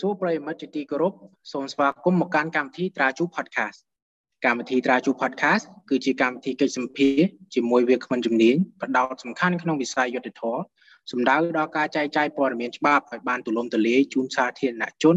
[0.00, 1.12] សូមជម្រាបសួរប្រិយមិត្តជាទីគោរព
[1.52, 3.78] សូមស្វាគមន៍មកកាន់កម្មវិធីត្រាជូ Podcast
[4.44, 7.16] កម្មវិធីត្រាជូ Podcast គឺជាកម្មវិធីកិច្ចសម្ភារ
[7.54, 10.62] ជាមួយវាគ្មិនជំនាញបដោតសំខាន់ក្នុងវិស័យយុត្តិធម៌
[11.10, 15.16] សំដៅដល់ការចែកចាយព័ត៌មានច្បាប់ឲ្យបានទូលំទូលាយជូនសាធារណជន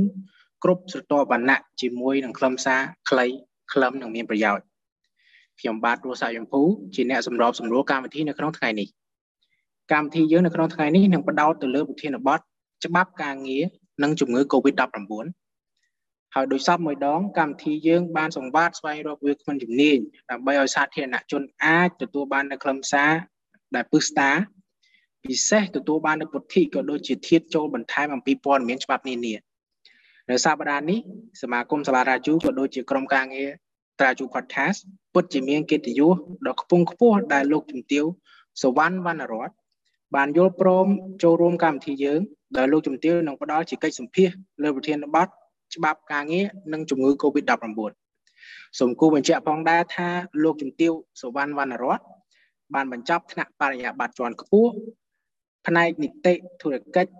[0.63, 3.25] គ្រប់ស្រទាប់វណ្ណៈជាមួយនឹងខ្លឹមសារខ្លី
[3.73, 4.63] ខ្លឹមនិងមានប្រយោជន៍
[5.59, 6.61] ខ្ញុំបាទរស់សាយំភូ
[6.95, 8.87] ជាអ្នកសម្របសម្រួលកម្មវិធីនៅក្នុងថ្ងៃនេះ
[9.91, 12.39] កម្មវិធីយើងនៅក្នុងថ្ងៃនេះនឹងបដោតទៅលើប្រធានបទ
[12.85, 13.63] ច្បាប់ការងារ
[14.03, 15.25] និងជំងឺ Covid-19
[16.35, 19.97] ហើយដោយសពមួយដងកម្មវិធីយើងបានសង្វាតស្វែងរកវាគ្មិនជំនាញ
[20.31, 23.11] ដើម្បីឲ្យសាធារណជនអាចទទួលបាននូវខ្លឹមសារ
[23.75, 24.31] ដែលពឹស្ដា
[25.25, 29.35] ពិសេសទទួលបាននូវពុទ្ធិក៏ដូចជាធាតចូលបន្ថែមអំពីព័ត៌មានច្បាប់នានា
[30.29, 30.99] នៅសប្តាហ៍នេះ
[31.41, 33.49] សមាគមសាលារាជូក៏ដូចជាក្រុមការងារ
[33.99, 34.79] ត្រាជូ podcast
[35.13, 36.15] ពិតជាមានកិត្តិយស
[36.47, 38.05] ដ៏ខ្ពង់ខ្ពស់ដែលលោកជំទាវ
[38.63, 39.49] សវណ្ណវណ្ណរត
[40.15, 40.87] បានយល់ព្រម
[41.23, 42.21] ចូលរួមកម្មវិធីយើង
[42.57, 44.29] ដែលលោកជំទាវនឹងផ្ដល់ជាកិច្ចសម្ភាស
[44.63, 45.27] លើប្រធានបទ
[45.75, 47.55] ច្បាប់ការងារនិងជំងឺ Covid-19
[48.79, 50.09] សូមគូបញ្ជាក់ផងដែរថា
[50.43, 51.99] លោកជំទាវសវណ្ណវណ្ណរត
[52.73, 54.71] បានបញ្ចប់ថ្នាក់បរិញ្ញាបត្រជាន់ខ្ពស់
[55.67, 57.11] ផ្នែកនីតិធុរកិច្ច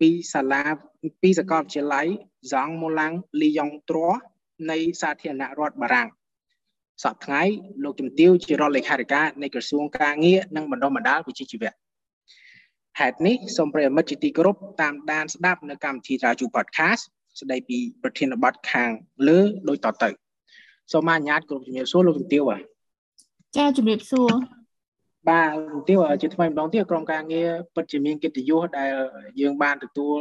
[0.00, 0.62] ពីសាលា
[1.22, 2.06] ពីសាកលវិទ្យាល័យ
[2.50, 4.08] Zhang Molang Liyong Tro
[4.70, 6.08] នៃសាធារណរដ្ឋបារាំង
[7.02, 7.42] សប្តាហ៍ថ្ងៃ
[7.84, 11.72] លោកជំទាវជារដ្ឋលេខាធិការនៃក្រសួងការងារនិងបណ្ដុះបណ្ដាលវិជ្ជាជីវៈ
[13.00, 17.02] ហេតុនេះសូមប្រិយមិត្តជាទីគោរពតាមដានស្ដាប់នៅកម្មវិធីរាជូ podcast
[17.40, 18.90] ស្ដីពីប្រធានបទខាង
[19.28, 20.10] លើដូចតទៅ
[20.92, 22.62] សូមអនុញ្ញាតគ្រប់ជំរាបសួរលោកជំទាវបាទ
[23.56, 24.30] ចាជំរាបសួរ
[25.28, 28.92] បាទជំទាវជាថ្មីម្ដងទៀតក្រុមការងារពិតជាមានកិត្តិយសដែល
[29.40, 30.16] យើងបានទទួល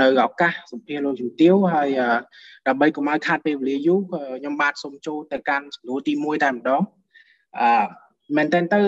[0.00, 1.88] នៅឱកាសសម្ភាសលោកជំទាវហើយ
[2.68, 6.82] ដើម្បីកុំឲ្យខាតពេលវេលាយូរខ្ញុំបាទសូមចូលទៅកាន់សំណួរទី1តែម្ដង
[7.60, 7.84] អឺ
[8.36, 8.80] មែនតើទៅ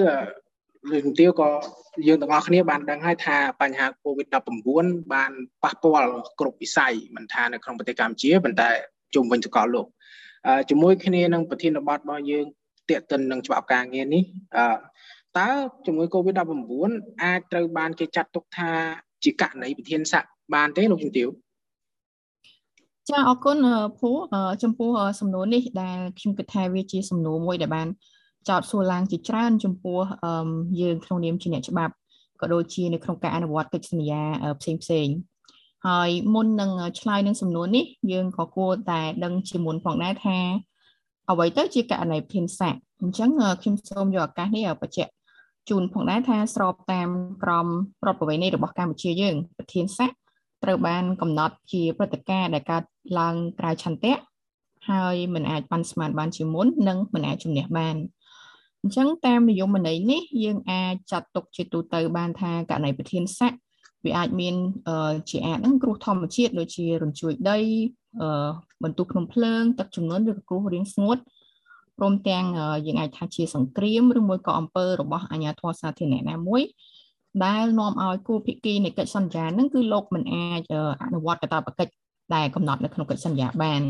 [0.90, 1.48] លោកជំទាវក៏
[2.06, 5.32] យើងទាំងអស់គ្នាបានដឹងហើយថាបញ្ហា COVID-19 បាន
[5.62, 6.10] ប៉ះពាល់
[6.40, 8.70] គ្រប់វិស័យមិនថានៅក្នុងប្រទេសកម្ពុជាប៉ុន្តែ
[9.14, 9.86] ជុំវិញសកលលោក
[10.70, 12.46] ជាមួយគ្នានឹងប្រធានបទរបស់យើង
[12.90, 14.22] តេតិននឹងច្បាប់ការងារនេះ
[15.38, 15.48] តើ
[15.86, 18.70] ជំងឺ COVID-19 អាចត្រូវបានគេចាត់ទុកថា
[19.24, 21.28] ជាករណីវិធានស័កបានទេលោកជំទាវ
[23.08, 23.58] ចាអរគុណ
[23.98, 24.10] ភូ
[24.62, 27.88] ចំពោះសំណួរនេះដែលខ្ញុំគិតថាវាជាសំណួរមួយដែលបាន
[28.48, 29.98] ចោតសួរឡើងជាច្រើនចំពោះ
[30.80, 31.94] យើងក្នុងនាមជាអ្នកច្បាប់
[32.40, 34.22] ក៏ដូចជានៅក្នុងការអនុវត្តកិច្ចសន្យា
[34.60, 35.08] ផ្សេងផ្សេង
[35.86, 36.70] ហើយមុននឹង
[37.00, 40.38] ឆ្លើយនឹងសំណួរនេះយើងក៏គួរតែដឹងជាមុនផងដែរថា
[41.30, 45.12] អ្វីទៅជាករណីភិនស័កអញ្ចឹងខ្ញុំសូមយកឱកាសនេះបញ្ជាក់
[45.68, 47.08] ជូនផងដែរថាស្របតាម
[47.42, 47.66] ក្រម
[48.06, 50.10] រដ្ឋប្រវេណីរបស់កម្ពុជាយើងប្រធានស័ក
[50.64, 52.82] ត្រូវបានកំណត់ជាព្រឹត្តិការណ៍ដែលកើត
[53.18, 54.14] ឡើងក្រៅឆន្ទៈ
[54.90, 57.96] ហើយមិនអាចបានស្មានបានជាមុននិងមិនអាចជំនះបាន
[58.82, 63.52] អញ្ចឹងតាមនិយមន័យនេះយើងអាចចាត់ទុកជាទូទៅបានថាករណីប្រធានស័ក
[64.04, 64.54] វាអាចមាន
[65.30, 67.58] ជាអាចនឹងគ្រោះធម្មជាតិដូចជារញ្ជួយដី
[68.82, 71.18] បន្ទុះភ្នំភ្លើងទឹកជំនន់ឬក៏គ្រោះរាំងស្ងួត
[71.98, 72.44] ព្រមទាំង
[72.86, 76.62] យើងអាចថាជាសង្គ្រាមឬមួយក៏អំពើរបស់អាជ្ញាធរសាធារណៈណាមួយ
[77.44, 80.62] ដែលនាំឲ្យគូភាគីនៃកិច្ចសន្យានឹងគឺលោកមិនអាច
[81.02, 81.92] អនុវត្តកាតព្វកិច្ច
[82.34, 83.82] ដែលកំណត់នៅក្នុងកិច្ចសន្យាបាន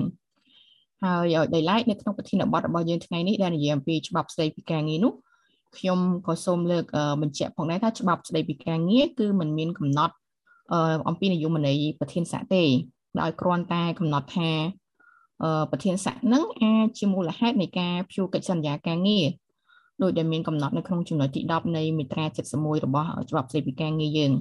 [1.03, 5.13] ហើយដោយឡែកនៅក្នុងប្រធានបទរបស់យើងថ្ងៃនេះដែលនិយាយអំពីច្បាប់ស្តីពីការងារនោះ
[5.79, 6.85] ខ្ញុំក៏សូមលើក
[7.23, 10.15] បញ្ជាក់ផងដែរថាច្បាប់ស្តីពីការងារគឺมันមានកំណត់
[11.09, 12.65] អំពីនយោបាយប្រធានស័កទេ
[13.21, 14.51] ដោយគ្រាន់តែកំណត់ថា
[15.71, 19.27] ប្រធានស័កនឹងអាចជាមូលហេតុនៃការព្យួរកិច្ចសន្យាការងារ
[20.03, 22.25] ដោយដែលមានកំណត់នៅក្នុងចំណុចទី10នៃមាត្រា
[22.57, 24.33] 71របស់ច្បាប់ស្តីពីការងារយើង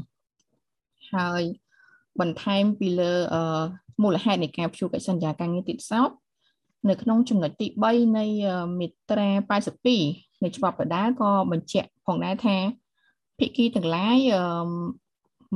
[1.13, 1.44] ហើយ
[2.19, 3.13] បន្ថែមពីលើ
[4.03, 6.11] មូលហេតុនៃការព្យួរកិច្ចសន្យាការងារទៀតសោត
[6.90, 8.25] នៅក្នុងចំណុចទី3នៃ
[8.80, 9.30] មាត្រា
[9.88, 12.58] 82នៃច្បាប់បដាក៏បញ្ជាក់ផងដែរថា
[13.40, 14.18] ភិក្ខីទាំងឡាយ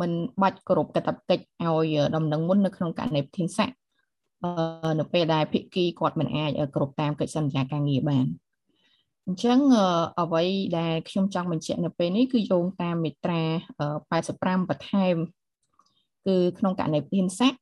[0.02, 3.70] មិនបាច់គោរពកាតព្វកិច្ចឲ្យដំណឹងមុននៅក្នុងករណីប្រធានស័ក
[5.00, 8.26] នៅពេលដែលភិក្ខីគាត់មិនអាចគោរពតាមកិច្ចសន្យាការងារបាន
[9.26, 9.60] អញ្ចឹង
[10.20, 10.44] អ្វី
[10.80, 13.42] ដែលខ្ញុំចង់បញ្ជាក់នៅពេលនេះគឺយោងតាមមាត្រា
[14.02, 15.16] 85បន្ថែម
[16.28, 17.54] គឺក្នុងករណីប្រធានស័ក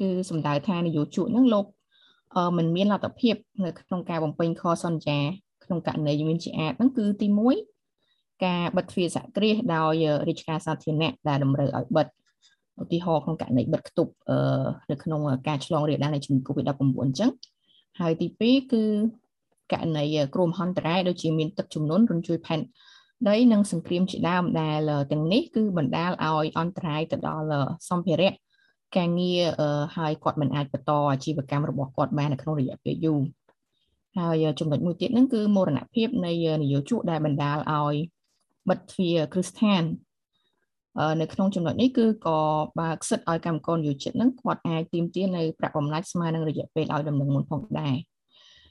[0.00, 1.66] គឺសំដៅថានយោជកនឹងលោក
[2.56, 3.34] មិនមានលទ្ធភាព
[3.64, 5.18] នៅក្នុងការបំពេញខសន្យា
[5.64, 7.26] ក្នុងករណីមានជាអាចហ្នឹងគឺទី
[7.84, 12.06] 1ការបិទទ្វារសហគ្រាសដោយរាជការសាធារណៈដែលតម្រូវឲ្យបិទ
[12.82, 14.12] ឧទាហរណ៍ក្នុងករណីបិទគប់
[14.90, 17.30] នៅក្នុងការឆ្លងរាលដាលនៃជំងឺ Covid-19 អញ្ចឹង
[18.00, 18.82] ហើយទី2គឺ
[19.72, 20.04] ករណី
[20.34, 22.60] គ្រោះមហន្តរាយដូចជាមានទឹកជំនន់រញ្ជួយផែន
[23.28, 27.46] ដីនិងសង្គ្រាមជាដើមដែលទាំងនេះគឺបណ្ដាលឲ្យអន្តរាយទៅដល់
[27.88, 28.32] សម្ភារៈ
[28.96, 29.42] ការងារ
[29.96, 33.20] ហើយគាត់មិនអាចបន្តអាជីវកម្មរបស់គាត់បាននៅក្នុងរយៈពេលយូរ
[34.18, 36.32] ហើយចំណុចមួយទៀតហ្នឹងគឺមរណភាពនៃ
[36.62, 37.94] នយោជកដែលបណ្ដាលឲ្យ
[38.68, 39.82] បិទទ្វារគ្រឹះស្ថាន
[41.20, 42.38] នៅក្នុងចំណុចនេះគឺក៏
[42.80, 47.96] បើខ្សិតឲ្យកម្មករនិយោជិតហ្នឹងគាត់អាចទាមទារនៅប្រាក់បំណាច់ស្មើនឹងរយៈពេលឲ្យដំណឹងមុនផងដែរ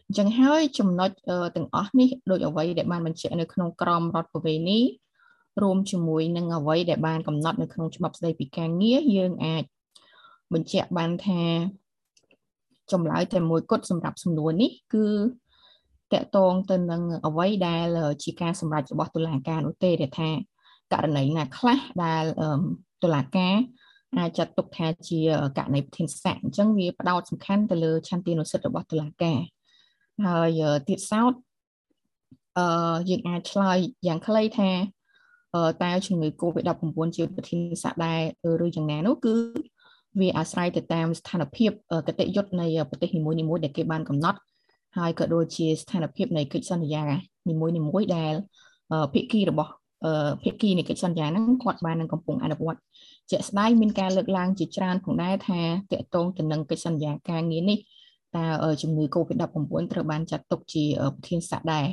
[0.07, 1.09] អញ្ចឹងហើយចំណុច
[1.55, 4.79] ទាំងអស់នេះដូចអ្វីដែលបានបញ្ជាក់នៅក្នុងក្រមរដ្ឋប្រវេណី
[5.61, 9.63] រួមជាមួយនឹងអ្វីដែលបានកំណត់នៅក្នុងច្បាប់ស្តីពីការងារយើងអាច
[10.53, 11.41] បញ្ជាក់បានថា
[12.91, 15.05] ចម្លើយតែមួយគត់សម្រាប់សំណួរនេះគឺ
[16.13, 20.29] តកតងទៅនឹងអ្វីដែលជាការសម្រេចរបស់តុលាការនោះទេដែលថា
[20.93, 22.23] ករណីណាខ្លះដែល
[23.03, 23.55] តុលាការ
[24.17, 25.19] អាចចាត់ទុកថាជា
[25.57, 29.39] ករណីប្រធានស័កអញ្ចឹងវាផ្ដោតសំខាន់ទៅលើឆន្ទានុសិទ្ធិរបស់តុលាការ
[30.25, 31.33] ហើយទៀតសោត
[32.57, 33.77] អឺយើងអាចឆ្លើយ
[34.07, 34.71] យ៉ាងខ្លីថា
[35.83, 38.19] តើជំងឺ Covid-19 ជាប្រធានស័កដែរ
[38.65, 39.35] ឬយ៉ាងណានោះគឺ
[40.19, 41.71] វាអាស្រ័យទៅតាមស្ថានភាព
[42.07, 44.39] គតិយុត្តនៃប្រទេសនីមួយៗដែលគេបានកំណត់
[44.97, 47.03] ហើយក៏ដូចជាស្ថានភាពនៃកិច្ចសន្យា
[47.49, 48.33] នីមួយៗដែល
[49.13, 49.71] ភាគីរបស់
[50.43, 52.79] ភាគីនៃកិច្ចសន្យាហ្នឹងគាត់បាននឹងកំពុងអនុវត្ត
[53.31, 57.77] ជាក់ស្ដែងមានការលើកឡើងជាច្រើនផងដែរថាតកតងទៅនឹងកិច្ចសន្យាការងារនេះ
[58.37, 58.45] តើ
[58.81, 60.83] ជំងឺ Covid-19 ត្រូវបានចាត់ទុកជា
[61.15, 61.85] ប្រធានស័កដែរ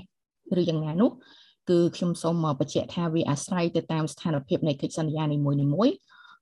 [0.60, 1.10] ឬយ៉ាងណានោះ
[1.70, 5.94] គឺខ្ញុំសូមបញ្ជាក់ថាវាអាស្រ័យទៅតាមស្ថានភាពនៃកិច្ចសន្យានីមួយៗ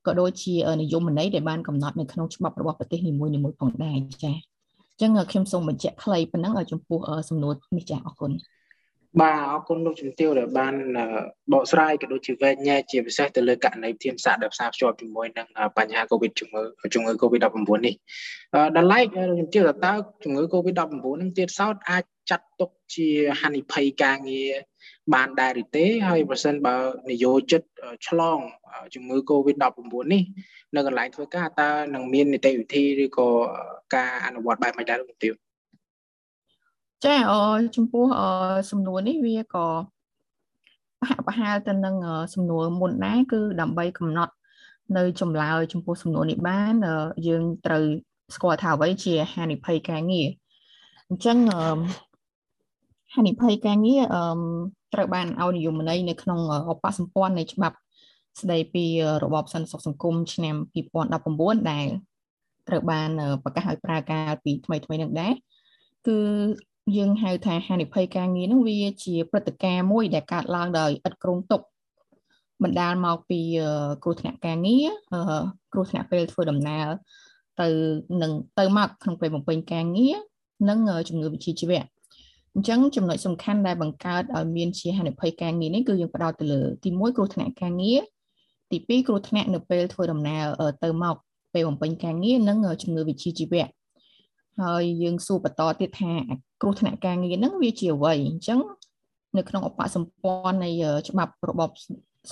[0.07, 6.99] ក៏ដូចជានិយមន័យដែលបានកំណត់នៅក្នុងច្បាប់របស់ប្រទេសនីមួយៗផងដែរចា៎អញ្ចឹងខ្ញុំសូមបញ្ជាក់ខ្លីប៉ុណ្ណឹងចំពោះ
[7.29, 8.31] សំណួរនេះចា៎អរគុណ
[9.19, 10.75] បាទអរគុណលោកជំទាវដែលបាន
[11.53, 15.47] បកស្រាយក៏ដូចជាវែកញែកជាពិសេសទៅលើករណីធានសាស្ត្រដែលផ្សារភ្ជាប់ជាមួយនឹង
[15.79, 16.63] បញ្ហា COVID ជំងឺ
[16.95, 17.95] ជំងឺ COVID-19 នេះ
[18.77, 19.93] ដល់ឡែកលោកជំទាវតើ
[20.25, 20.83] ជំងឺ COVID-19
[21.21, 23.09] នឹងទៀតសោតអាចចាត់ទុកជា
[23.41, 24.51] ហានិភ័យការងារ
[25.15, 26.77] បានដែរឬទេហើយបើសិនបើ
[27.11, 27.63] នយោជិត
[28.09, 28.39] ឆ្លង
[28.95, 29.81] ជំងឺ Covid-19
[30.13, 30.23] នេះ
[30.75, 33.29] នៅកន្លែងធ្វើការតើនឹងមាននីតិវិធីឬក៏
[33.95, 35.35] ការអនុវត្តបែបម៉េចដែរលោកទាវ
[37.05, 37.33] ចាអ
[37.77, 38.05] ចំពោះ
[38.71, 39.67] សំណួរនេះវាក៏
[41.09, 41.97] ហាក់ប្រហែលទៅនឹង
[42.35, 44.33] សំណួរមុនដែរគឺដើម្បីកំណត់
[44.97, 46.75] នៅចម្លើយចំពោះសំណួរនេះបាន
[47.27, 47.85] យើងត្រូវ
[48.35, 50.29] ស្គាល់ថាអ្វីជាហានិភ័យការងារ
[51.09, 51.39] អញ្ចឹង
[53.15, 54.03] ហានិភ័យការងារ
[54.95, 56.41] ត្រូវបានឲ្យនិយមន័យនៅក្នុង
[56.73, 57.77] ឧបសម្ព័ន្ធនៃច្បាប់
[58.41, 58.85] ស្ដីពី
[59.25, 60.57] របបសន្តិសុខសង្គមឆ្នាំ
[61.13, 61.87] 2019ដែល
[62.69, 63.11] ត្រូវបាន
[63.43, 65.33] ប្រកាសឲ្យប្រើកាលពីថ្មីថ្មីនឹងដែរ
[66.07, 66.19] គឺ
[66.97, 71.61] យើងហៅថាហានិភ័យការងារនឹងវាជាព្រឹត្តិការណ៍មួយដែលកើតឡើងដោយឥតគ្រោងទុក
[72.63, 73.41] បណ្ដាលមកពី
[74.03, 74.89] គ្រោះថ្នាក់ការងារ
[75.73, 76.87] គ្រោះថ្នាក់ពេលធ្វើដំណើរ
[77.61, 77.69] ទៅ
[78.23, 80.17] នឹងទៅមកក្នុងពេលបំពេញការងារ
[80.69, 80.79] និង
[81.09, 81.83] ជំងឺវិជ្ជាជីវៈ
[82.55, 88.01] អញ្ចឹងចំណុចសំខាន់ដែលបង្កើតឲ្យមានជាហានិភ័យការងារនេះគឺយើងផ្ដោតទៅលើទី1គ្រោះថ្នាក់ការងារ
[88.71, 90.45] ទី2គ្រោះថ្នាក់នៅពេលធ្វើដំណើរ
[90.85, 91.17] ទៅមក
[91.55, 93.67] ពេលបំពេញការងារនិងជំងឺវិជ្ជាជីវៈ
[94.61, 96.13] ហើយយើងសួរបន្តទៀតថា
[96.61, 98.59] គ្រោះថ្នាក់ការងារហ្នឹងវាជាអ្វីអញ្ចឹង
[99.37, 100.71] នៅក្នុងឧបសម្ព័ន្ធនៃ
[101.09, 101.71] ច្បាប់របប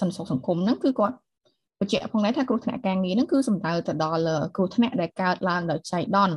[0.01, 1.17] សន្តិសុខសង្គមហ្នឹងគឺគាត់
[1.81, 4.23] បញ្ជាក់ផងដែរថាគ្រោះថ្នាក់ការងារហ្នឹងគឺសំដៅទៅដល់
[4.57, 6.37] គ្រោះថ្នាក់ដែលកើតឡើងដោយចៃដន្យ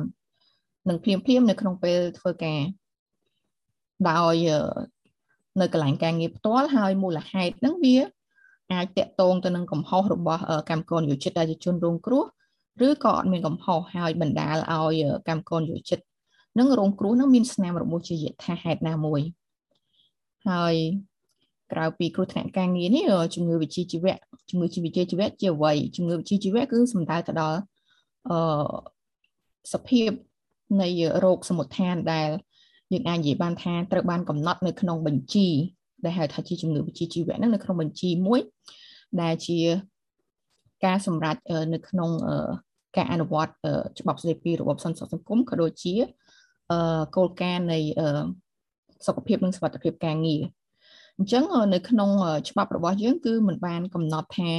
[0.88, 2.60] និងភ្លាមភ្លាមនៅក្នុងពេលធ្វើការ
[4.10, 4.36] ដោយ
[5.60, 7.96] នៅកន្លែងការងារផ្ទាល់ហើយមូលហេតុហ្នឹងវា
[8.72, 12.24] អាចតកតងទៅនឹងកំហុសរបស់កម្មករនិយោជិតដែលជាជនរងគ្រោះ
[12.86, 15.98] ឬក៏អត់មានកំហុសហើយបណ្ដាលឲ្យកម្មករនិយោជិត
[16.58, 19.20] នឹងរងគ្រោះនឹងមានស្នាមរបួសជាយថាហេតុណាមួយ
[20.48, 20.74] ហើយ
[21.72, 23.04] ក្រៅពីគ្រោះថ្នាក់ការងារនេះ
[23.34, 24.14] ជំងឺវិជ្ជាជីវៈ
[24.50, 27.58] ជំងឺជីវវិជ្ជាជីវៈជាអ្វីជំងឺវិជ្ជាជីវៈគឺសំដៅទៅដល់
[28.30, 28.38] អឺ
[29.72, 30.10] សភាព
[30.82, 32.28] នៃโรគសមុទ្ឋានដែល
[32.92, 35.48] យើងអាចនិយាយបានថាត្រូវបានកំណត់នៅក្នុងបញ្ជី
[36.04, 38.40] ដែលហៅថាជាជំងឺវិជ្ជាជីវៈហ្នឹងនៅក្នុងបញ្ជីមួយ
[39.22, 39.58] ដែលជា
[40.84, 41.36] ការសម្រេច
[41.74, 42.10] នៅក្នុង
[42.96, 43.52] ការអនុវត្ត
[43.98, 45.94] ច្បាប់ស្តីពីរបបសន្តិសុខសង្គមក៏ដូចជា
[47.16, 47.78] គោលការណ៍នៃ
[49.06, 50.40] សុខភាពនិងសុខភាពការងារ
[51.18, 52.10] អញ្ចឹងនៅក្នុង
[52.48, 54.50] ច្បាប់របស់យើងគឺมันបានកំណត់ថា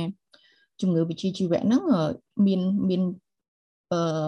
[0.82, 1.84] ជំងឺវិជ្ជាជីវៈហ្នឹង
[2.46, 3.01] មានមាន
[3.91, 3.93] អ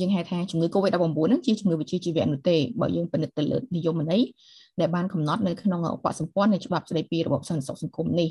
[0.00, 0.96] យើងហៅថាជំងឺ Covid-19
[1.28, 4.22] ហ្នឹងជាជំងឺវិជ្ជាជីវៈនោះទេបើយើងពិនិត្យទៅលើនិយមន័យ
[4.80, 8.30] ដែលបានកំណត់នៅក្នុងឧបសម្ព័ន្ធនៃច្បាប់ស្តីពីរបបសន្តិសុខសង្គមនេះ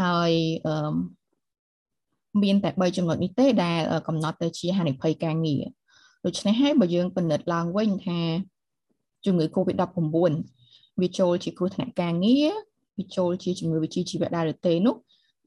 [0.00, 0.32] ហើយ
[0.66, 0.94] អឺ
[2.42, 5.62] មានតែ3ចំណុចនេះទេដែលកំណត់ទៅជាហានិភ័យការងារ
[6.24, 8.20] ដូច្នេះហើយបើយើងពិនិត្យឡើងវិញថា
[9.24, 10.34] ជំងឺ Covid-19
[11.00, 12.48] វាចូលជាគ្រោះថ្នាក់ការងារ
[12.98, 14.96] វាចូលជាជំងឺវិជ្ជាជីវៈដែរឬទេនោះ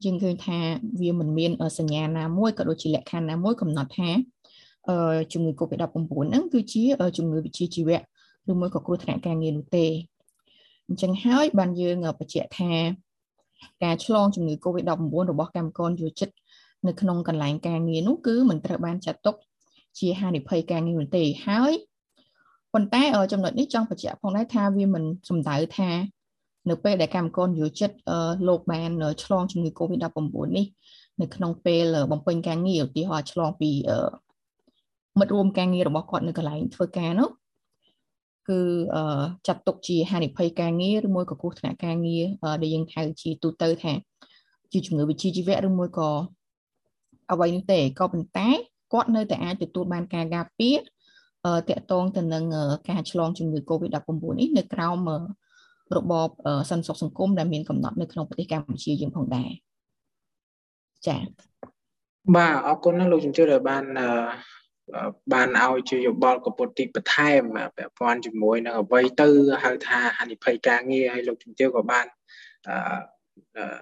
[0.04, 0.58] យើងឃើញថា
[1.00, 4.10] វាមិនមានសញ្ញាណាមួយក៏ដូចជាលក្ខខណ្ឌណាមួយកំណត់ថា
[5.32, 5.86] ជំងឺ Covid-19
[6.28, 6.82] ហ្នឹងគឺជា
[7.16, 8.00] ជំងឺវិជ្ជាជីវៈ
[8.50, 9.86] ឬមួយក៏គ្រោះថ្នាក់ការងារនោះទេ
[10.88, 12.72] អញ្ចឹងហើយបានយើងបញ្ជាក់ថា
[13.84, 14.90] ការឆ្លងជំងឺ Covid-19
[15.30, 16.28] របស់កម្មករយោជិត
[16.86, 19.36] នៅក្នុងកន្លែងការងារនោះគឺមិនត្រូវបានចាត់ទុក
[19.98, 21.72] ជាហានិភ័យការងារនោះទេហើយ
[22.72, 25.90] ប៉ុន្តែចំណុចនេះចង់បញ្ជាក់ផងដែរថាវាមិនសំដៅថា
[26.70, 27.90] នៅពេលដែលកម្មករនិយោជិត
[28.48, 28.90] លោកបាន
[29.24, 30.18] ឆ្លងជំងឺ Covid-19
[30.56, 30.66] នេះ
[31.20, 33.70] នៅក្នុងពេលបំពេញការងារឧទាហរណ៍ឆ្លងពី
[35.18, 37.30] មិត្តរួមការងាររបស់គាត់នៅកន្លែងធ្វើការនោះ
[38.48, 38.60] គឺ
[39.46, 42.24] ចាត់ទុកជាហានិភ័យការងារឬមួយក៏គ្រោះថ្នាក់ការងារ
[42.62, 43.92] ដែលយើងហៅជាទូទៅថា
[44.72, 46.10] ជាជំងឺវិជ្ជាជីវៈឬមួយក៏
[47.32, 48.48] អ្វីនោះទេក៏ប៉ុន្តែ
[48.92, 50.78] គាត់នៅតែអាចទទួលបានការការពារ
[51.68, 52.44] តកតងទៅនឹង
[52.90, 54.98] ការឆ្លងជំងឺ Covid-19 នេះនៅក្រោម
[55.96, 56.28] របប
[56.70, 59.50] សន្តិសុខសង្គមដែលមានកំណត់នៅក្នុងប្រទេសកម្ពុជាយើងផងដែរ
[61.06, 61.22] ចា៎
[62.36, 63.84] បាទអរគុណណាស់លោកជំទាវដែលបាន
[65.32, 67.42] បានឲ្យជាយោបល់កពុតទីបន្ថែម
[67.76, 69.28] ពាក់ព័ន្ធជាមួយនឹងអ្វីទៅ
[69.64, 72.06] ហៅថាហានិភ័យការងារហើយលោកជំទាវក៏បាន
[72.68, 73.78] អឺ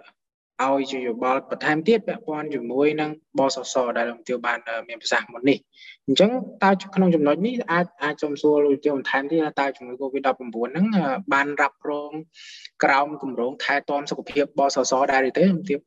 [0.63, 4.59] ឲ្យជាយោបល់បន្ថែមទៀតពាក់ព័ន្ធជាមួយនឹងបសសដែលលោកជំទាវបាន
[4.89, 5.59] មានប្រសាសន៍មុននេះ
[6.07, 6.31] អញ្ចឹង
[6.63, 10.31] តើក្នុងចំណុចនេះអាចអាចសូមសួរលោកជំទាវបន្ថែមទៀតតើជំងឺ Covid-19
[10.73, 10.87] ហ្នឹង
[11.33, 12.11] បានរ៉ាប់រង
[12.85, 15.79] ក្រោមគម្រោងថែទាំសុខភាពបសសដែរឬទេជំទាវ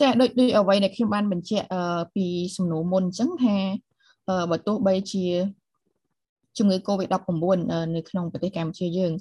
[0.00, 1.66] ចាដូចដូចអ្វីដែលខ្ញុំបានបញ្ជាក់
[2.14, 2.26] ពី
[2.56, 3.56] សំណួរមុនអញ្ចឹងថា
[4.50, 5.24] បើទោះបីជា
[6.58, 7.32] ជំងឺ Covid-19
[7.96, 9.12] នៅក្នុងប្រទេសកម្ពុជាយើង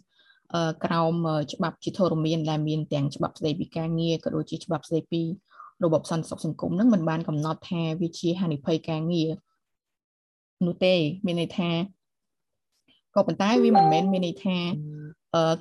[0.86, 1.14] ក្រោម
[1.54, 5.22] ច្បាប់ជាធរមានដែលមានទាំងច្បាប់ស្តីពីការងារក៏ដូចជាច្បាប់ស្តីពី
[5.84, 9.30] របបសន្តិសុខសង្គមនឹងមិនបានកំណត់ថាវាជាហានិភ័យការងារ
[10.66, 11.70] នោះទេមានន័យថា
[13.16, 14.58] ក៏ប៉ុន្តែវាមិនមែនមានន័យថា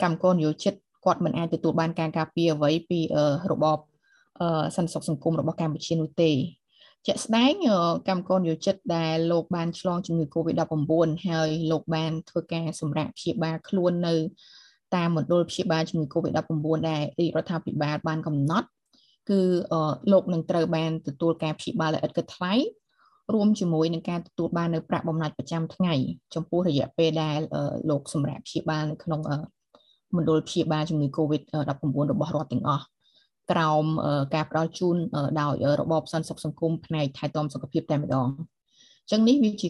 [0.02, 3.00] កម្មករនិយោជិតគាត់មិនអាចទទួលបានការការពារអ្វីពី
[3.52, 3.78] របប
[4.76, 6.32] សន្តិសុខសង្គមរបស់កម្ពុជានោះទេ
[7.06, 7.52] ជាក់ស្ដែង
[8.08, 14.14] កម្មករយោជិតដែលលោកបានឆ្លងជំងឺ Covid-19 ហើយលោកបានធ្វើការសម្រាប់ព្យាបាលខ្លួននៅ
[14.96, 18.68] តាមមណ្ឌលព្យាបាលជំងឺ Covid-19 ដែលរាជរដ្ឋាភិបាលបានកំណត់
[19.30, 19.40] គឺ
[20.12, 22.54] លោកនឹងត្រូវបានទទួលការព្យាបាលដោយឥតគិតថ្លៃ
[23.34, 25.94] រួមជាមួយនឹងការទទួលបាននៅប្រាក់បំណាច់ប្រចាំថ្ងៃ
[26.34, 27.38] ចំពោះរយៈពេលដែល
[27.90, 29.20] លោកសម្រាប់ព្យាបាលនៅក្នុង
[30.16, 32.84] មណ្ឌលព្យាបាលជំងឺ Covid-19 របស់រដ្ឋទាំងអស់
[33.50, 33.84] ក្រោម
[34.34, 34.96] ការផ្ដល់ជូន
[35.40, 38.28] ដោយរបបសន្តិសុខសង្គមផ្នែកថែទាំសុខភាពតែម្ដង
[39.10, 39.68] ចឹងនេះវាជា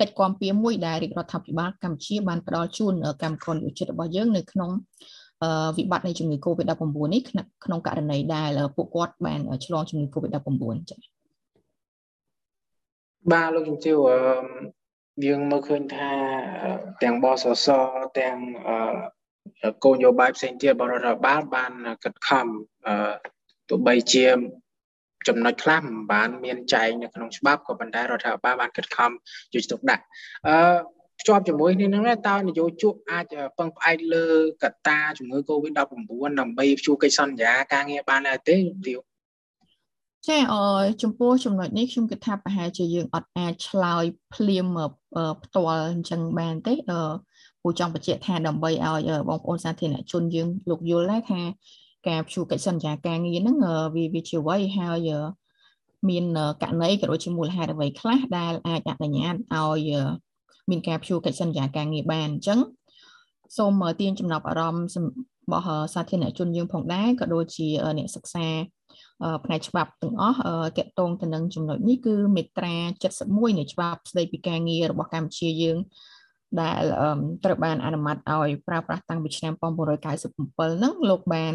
[0.00, 4.70] កិច្ចគាំពៀមួយដែលរាជរដ្ឋាភិបាលកម្ពុជាបានផ្ដល់ជូនកម្មករយុជិតរបស់យើងនៅក្នុង
[5.76, 11.00] វិបត្តិនៃជំងឺ Covid-19 នេះក្នុងករណីដែលពួកគាត់បានឆ្លងជំងឺ Covid-19 ចា៎
[13.32, 13.96] បាទលោកជំទាវ
[15.26, 16.10] យើងមើលឃើញថា
[17.02, 17.68] ទាំងបសស
[18.18, 18.36] ទាំង
[19.84, 22.46] គោលនយោបាយផ្សេងទៀតរបស់រដ្ឋបាលបានខិតខំ
[23.68, 24.26] ទោះបីជា
[25.28, 29.10] ចំណុចខ្លះមិនបានមានចែងនៅក្នុងច្បាប់ក៏ប៉ុន្តែរដ្ឋាភិបាលបានខិតខំ
[29.54, 30.04] យកចិត្តទុកដាក់
[30.48, 30.54] អឺ
[31.20, 33.24] ភ្ជាប់ជាមួយនេះនឹងតើនយោជកអាច
[33.58, 34.26] ពឹងផ្អែកលើ
[34.62, 35.78] កត្តាជំងឺ Covid-19
[36.40, 38.56] ដើម្បីព្យួរកិច្ចសន្យាការងារបានដែរទេ
[38.86, 39.00] ទាវ
[40.28, 40.62] ចាអឺ
[41.02, 44.66] ចំពោះចំណុចនេះខ្ញុំគិតថាប្រហែលជាយើងអត់អាចឆ្លើយភ្លាម
[45.42, 47.00] ផ្ទាល់អញ្ចឹងបានទេអឺ
[47.62, 51.40] ពូចង់បញ្ជាក់ថាដើម្បីឲ្យបងប្អូនសាធារណជនយើងលោកយល់ដែរថា
[52.08, 53.56] ការព្យួរកិច្ចសន្យាការងារហ្នឹង
[53.94, 55.10] វាវាជាអ្វីហើយ
[56.08, 56.24] មាន
[56.62, 59.90] ករណីក៏ដូចជាមូលហេតុអ្វីខ្លះដែលអាចអនុញ្ញាតឲ្យ
[60.70, 62.60] មានការព្យួរកិច្ចសន្យាការងារបានអញ្ចឹង
[63.56, 64.86] សូមទាញចំណាប់អារម្មណ៍
[65.44, 68.46] របស់សាធារណជនយើងផងដែរក៏ដូចជាអ្នកសិក្សា
[69.44, 70.38] ផ្នែកច្បាប់ទាំងអស់
[70.78, 72.74] តកតងទៅនឹងចំណុចនេះគឺមេត្រា
[73.16, 75.78] 71នៃច្បាប់ស្តីពីការងាររបស់កម្ពុជាយើង
[76.60, 76.82] ដែល
[77.44, 81.54] ត្រូវបានអនុម័តឲ្យប្រើប្រាស់តាំងពីឆ្នាំ1997ហ្នឹងលោកបាន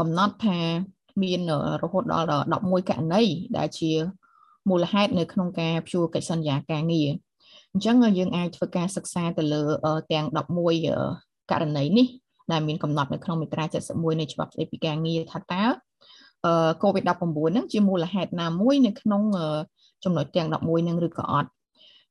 [0.00, 0.58] កំណត់ថា
[1.22, 1.40] មាន
[1.82, 3.22] រហូតដល់11ករណី
[3.58, 3.90] ដែលជា
[4.68, 7.08] មូលហេតុនៅក្នុងការព្យួរកិច្ចសន្យាការងារ
[7.72, 9.62] អញ្ចឹងយើងអាចធ្វើការសិក្សាទៅលើ
[10.12, 10.26] ទាំង
[10.88, 12.06] 11ករណីនេះ
[12.52, 15.64] ដែលមានកំណត់នៅក្នុងមាត្រា71នៃច្បាប់ស្តីពីការងារថាតើ
[16.82, 17.10] COVID-19
[17.52, 19.22] ហ្នឹងជាមូលហេតុណាមួយនៅក្នុង
[20.04, 21.48] ចំណុចទាំង11ហ្នឹងឬក៏អត់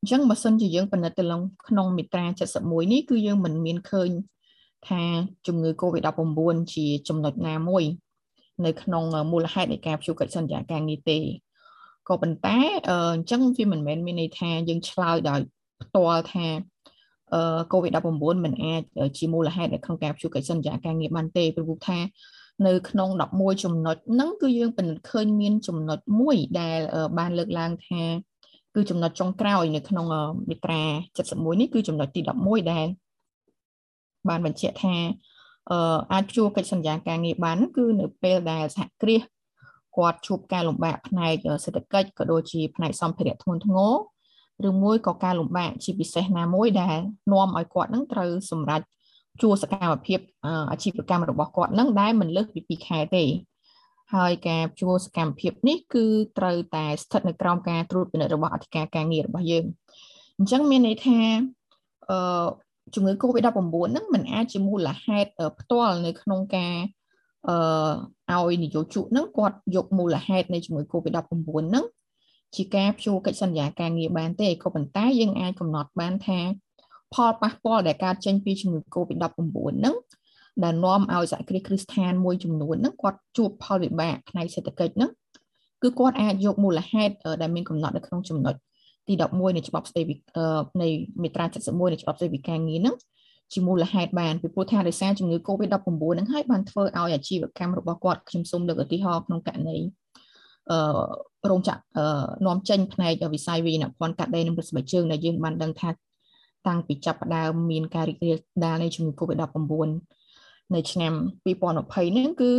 [0.00, 1.24] អញ្ចឹងបើសិនជាយើងពិនិត្យទៅ
[1.68, 2.24] ក្នុងមាត្រា
[2.58, 4.10] 71នេះគឺយើងមិនមានឃើញ
[4.90, 5.02] ថា
[5.46, 7.84] ជំងឺ Covid-19 ជាចំណុចណាមួយ
[8.66, 11.18] នៅក្នុងមូលហេតុនៃការព្យួរកិច្ចសន្យាការងារទេ
[12.08, 12.58] ក៏ប៉ុន្តែ
[12.90, 15.40] អញ្ចឹងវាមិនមែនមានន័យថាយើងឆ្លើយដោយ
[15.82, 16.46] ផ្ទាល់ថា
[17.72, 18.82] COVID-19 មិនអាច
[19.18, 21.98] ជាមូលហេតុនៅក្នុងការព្យួរកិច្ចសន្យាការងារបានទេព្រោះថា
[22.66, 26.78] នៅក្នុង11ចំណុចហ្នឹងគឺយើងពិនិត្យឃើញមានចំណុចមួយដែល
[27.18, 28.02] បានលើកឡើងថា
[28.74, 30.06] គឺចំណុចចុងក្រោយនៅក្នុង
[30.48, 30.82] មាត្រា
[31.22, 32.86] 71នេះគឺចំណុចទី11ដែល
[34.28, 34.96] បានបញ្ជាក់ថា
[35.70, 39.22] អឺអាចជួបកិច្ចសន្យាការងារបានគឺនៅពេលដែលសហគ្រាស
[39.96, 43.78] គាត់ជួបការលំបាកផ្នែកសេដ្ឋកិច្ចក៏ដូចជាផ្នែកសម្ភារៈធ្ងន់ធ្ង
[44.64, 46.98] រឬមួយក៏ការលំបាកជាពិសេសណាមួយដែល
[47.32, 48.82] នាំឲ្យគាត់នឹងត្រូវសម្រេច
[49.42, 50.20] ជួសកម្មភាព
[50.70, 53.24] អាជីវកម្មរបស់គាត់នឹងដែលមិនលើសពី2ខែទេ
[54.14, 56.04] ហើយការជួសកម្មភាពនេះគឺ
[56.38, 59.64] ត្រូវតែស្ថិតនៅក្រោមការត្រួតពិនិត្យរបស់អធិការការងាររបស់យើង
[60.38, 61.18] អញ្ចឹងមានន័យថា
[62.10, 62.46] អឺ
[62.94, 63.48] ជំងឺ Covid-19
[63.90, 66.76] ហ្នឹងมันអាចជាមូលហេតុផ្ទាល់នៅក្នុងការ
[68.30, 71.32] អឺឲ្យនយោជកហ្នឹងគាត់យកមូលហេតុនៃជំងឺ Covid-19
[71.68, 71.84] ហ្នឹង
[72.56, 76.40] ជាការព្យួរកិច្ចសន្យាការងារបានទេក៏ប៉ុន្តែយើងអាចកំណត់បានថា
[77.14, 79.38] ផលប៉ះពាល់ដែលកើតចេញពីជំងឺ Covid-19
[79.78, 79.96] ហ្នឹង
[80.62, 85.10] ដែលនាំឲ្យសហគ្រាសគ្រឹះស្ថានមួយចំនួនហ្នឹងគាត់ជួបផលវិបាកផ្នែកសេដ្ឋកិច្ចហ្នឹង
[85.82, 88.54] គឺគាត់អាចយកមូលហេតុដែលមានកំណត់នៅក្នុងចំណុច
[89.08, 90.14] ទី11នៃច្បាប់ស្តីពី
[90.82, 90.88] នៃ
[91.22, 92.96] មាត្រា71នៃច្បាប់ស្តីពីការងារហ្នឹង
[93.52, 95.76] ជាមូលហេតុបានពីព្រោះថាដោយសារជំងឺ Covid-19
[96.14, 99.78] ហ្នឹងហើយបានធ្វើឲ្យអាជីវកម្មរបស់គាត់ខ្ញុំសូមលើកឧទាហរណ៍ក្នុងករណី
[100.70, 101.80] អឺរោងចក្រ
[102.46, 105.90] នាំចេញផ្នែកវិស័យវិញ្ញាណភ័ណ្ឌកាត់ដេរនិងព្រឹស្បែកជើងដែលយើងបានដឹងថា
[106.66, 109.90] តាំងពីចាប់ផ្ដើមមានការរីករាលដាលនៃជំងឺ Covid-19
[110.74, 111.12] នៅឆ្នាំ
[111.44, 112.52] 2020ហ្នឹងគឺ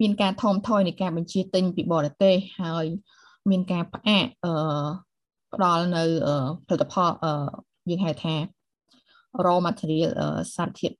[0.00, 2.86] មានការថមថយនៃការបញ្ជាទិញពីបរទេសហើយ
[3.50, 4.52] មានការផ្អាកអឺ
[5.54, 6.04] ផ្ដល់នៅ
[6.66, 7.32] ផលិតផលអឺ
[7.90, 8.34] យើងហៅថា
[9.44, 10.10] raw material
[10.54, 10.96] សារធាតុ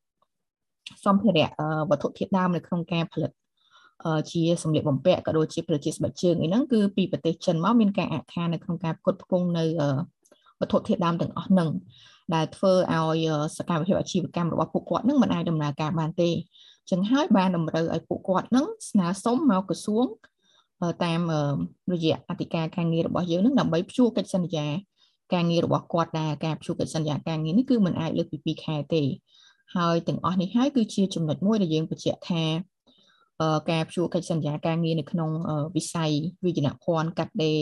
[1.04, 1.49] សម្ភារៈ
[1.90, 3.30] វត្ថុធាតុដើមនៅក្នុងការផលិត
[4.32, 9.64] ជាសម្លៀកបំពាក់ក៏ដូចជាប្រជាស្បែកជើងអីហ្នឹងគឺពីប្រទេសចិនមកមានការអាក់ខាននៅក្នុងការផ្គត់ផ្គង់នៅ
[10.61, 11.70] វត្ថុធាតុដើមទាំងអស់ហ្នឹង
[12.35, 16.30] ដែលធ្វើឲ្យសកម្មភាពអាជីវកម្មរបស់ពួកគាត់នឹងមិនអាចដំណើរការបានទេ
[16.90, 20.06] ចឹងហើយបានតម្រូវឲ្យពួកគាត់នឹងស្នើសុំមកក្រសួង
[21.04, 21.20] តាម
[21.92, 24.66] រយៈអធិការការងាររបស់យើងនឹងដើម្បីព្យួរកិច្ចសន្យា
[25.34, 29.02] ការងាររបស់គាត់ដែរការព្យួរកិច្ចសន្យាការងារនេះគឺមិនអាចលើកពី2ខែទេ
[29.76, 32.44] ហើយទាំងអស់នេះហើយគឺជាចំណុចមួយដែលយើងបញ្ជាក់ថា
[33.70, 35.30] ការព្យួរកិច្ចសន្យាការងារនៅក្នុង
[35.76, 36.12] វិស័យ
[36.44, 37.58] វិជ្ជាភ័ណ្ឌកាត់ដេរ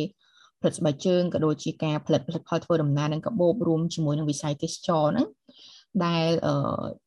[0.60, 5.28] ផលិតស្បែកជើងក៏ដូចជាការផលិតផលិតផលធ្វើដំណើរនិងកាបូបរួមជាមួយនឹងវិស័យទេសចរហ្នឹង
[6.04, 6.26] ដែល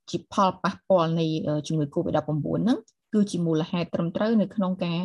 [0.10, 1.26] ជាផលប៉ះពាល់នៃ
[1.68, 2.30] ជំងឺ Covid-19
[2.64, 2.80] ហ្នឹង
[3.14, 5.00] គឺជាមូលហេតុត្រឹមត្រូវនៅក្នុងការ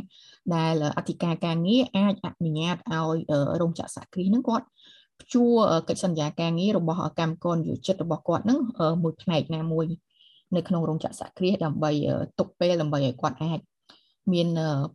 [0.54, 3.16] ដែលអធិការការងារអាចអនុញ្ញាតឲ្យ
[3.60, 4.66] រោងចក្រសហគ្រាសហ្នឹងគាត់
[5.20, 5.52] ព្យួរ
[5.88, 8.58] កិច្ចសន្យាការងាររបស់កម្មករយោជិតរបស់គាត់ហ្នឹង
[9.02, 9.86] មួយផ្នែកណាមួយ
[10.56, 11.90] នៅក្នុងរោងចក្រសហគ្រាសដើម្បី
[12.38, 13.58] ទុកពេលដើម្បីឲ្យគាត់អាច
[14.32, 14.48] មាន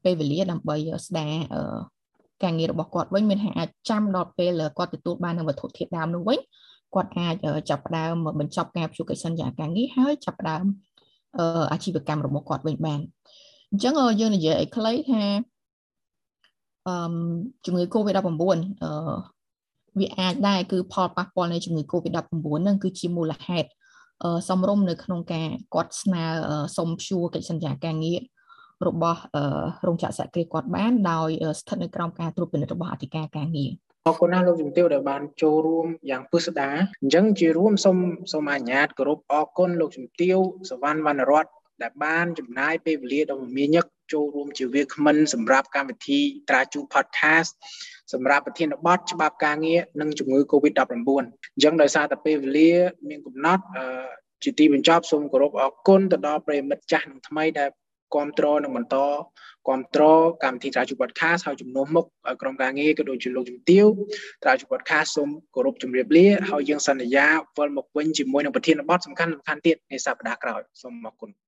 [0.04, 1.34] ពេលវេលាដើម្បីស្ដារ
[2.43, 6.39] ការងាររបស់គាត់វិញមានថាអាចចាំដល់ពេលគាត់ទទួលបាននៅវត្ថុធាតុដើមនោះវិញ
[6.95, 7.36] គាត់អាច
[7.69, 10.65] ចាប់ផ្ដើមបញ្ចប់ការព្យួរកិច្ចសន្យាការងារហើយចាប់ផ្ដើម
[11.72, 13.00] អាជីវកម្មរបស់គាត់វិញបាន
[13.72, 15.24] អញ្ចឹងយើងនិយាយឲ្យខ្លីថា
[16.88, 16.96] អឺ
[17.65, 18.20] ជំងឺ Covid-19
[18.84, 18.91] អឺ
[20.00, 22.20] វាអាចដែរគឺផលប៉ះពាល់នៃជំងឺ Covid-19
[22.62, 23.70] ហ្នឹងគឺជាមូលហេតុ
[24.50, 26.24] សំរុំនៅក្នុងការគាត់ស្នើ
[26.78, 28.20] សុំព្យួរកិច្ចសន្យាការងារ
[28.88, 29.22] របស់
[29.88, 33.72] រោងចក្រសហគ្រាសគាត់បានដោយស្ថិតនៅក្រោមការត្រួតពិនិត្យរបស់អធិការការងារ
[34.08, 36.70] អរគុណណាស់លោកជំទាវដែលបានចូលរួមយ៉ាងពិស្ដា
[37.02, 37.98] អញ្ចឹងជារួមសូម
[38.32, 40.38] សូមអនុញ្ញាតគោរពអរគុណលោកជំទាវ
[40.70, 41.46] សវណ្ណវណ្ណរត
[41.82, 47.52] ដែលបានចំណាយពេលវេលាដ៏មមាញឹកចូលរួមជាវាគ្មិនសម្រាប់កម្មវិធីត្រាជូ podcast
[48.14, 52.72] សម្រាប់ប្រធានបទច្បាប់ការងារនិងជំងឺ Covid-19 អញ្ចឹងដោយសារតែពេលវេលា
[53.10, 53.64] មានកំណត់
[54.44, 57.70] ជាទីបញ្ចប់សូមគោរពអរគុណទៅដល់ប្រិមិត្តចាស់និងថ្មីដែល
[58.13, 58.97] គ្រប់គ្រងនិងបន្ត
[59.67, 63.86] គ្រប់គ្រងកម្មវិធីត្រាជូ podcast ហើយជំនួសមុខឲ្យក្រុមការងារក៏ដូចជាលោកជំទាវ
[64.43, 71.40] ត្រាជូ podcast សូមគោរពជម្រាបលាហើយយើងសន្យាវិលមកវិញជាមួយនឹងប្រធានបទសំខាន់ៗទៀតនៃសប្តាហ៍ក្រោយសូមអរគុណ